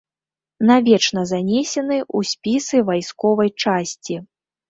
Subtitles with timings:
[0.69, 4.15] Навечна занесены ў спісы вайсковай часці.